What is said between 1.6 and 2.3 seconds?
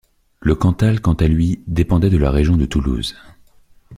dépendait de